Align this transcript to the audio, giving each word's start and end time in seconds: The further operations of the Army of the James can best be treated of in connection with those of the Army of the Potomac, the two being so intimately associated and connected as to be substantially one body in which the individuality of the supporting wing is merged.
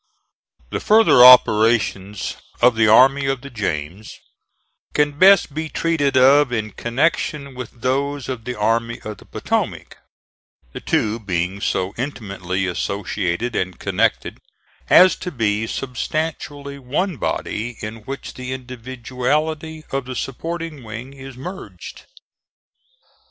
The 0.71 0.79
further 0.79 1.23
operations 1.23 2.35
of 2.59 2.75
the 2.75 2.87
Army 2.87 3.27
of 3.27 3.41
the 3.41 3.51
James 3.51 4.11
can 4.95 5.11
best 5.19 5.53
be 5.53 5.69
treated 5.69 6.17
of 6.17 6.51
in 6.51 6.71
connection 6.71 7.53
with 7.53 7.69
those 7.81 8.27
of 8.27 8.43
the 8.45 8.55
Army 8.55 8.99
of 9.01 9.19
the 9.19 9.25
Potomac, 9.27 9.97
the 10.73 10.79
two 10.79 11.19
being 11.19 11.61
so 11.61 11.93
intimately 11.99 12.65
associated 12.65 13.55
and 13.55 13.77
connected 13.77 14.39
as 14.89 15.15
to 15.17 15.29
be 15.31 15.67
substantially 15.67 16.79
one 16.79 17.17
body 17.17 17.77
in 17.79 17.97
which 17.97 18.33
the 18.33 18.53
individuality 18.53 19.85
of 19.91 20.05
the 20.05 20.15
supporting 20.15 20.81
wing 20.81 21.13
is 21.13 21.37
merged. 21.37 22.07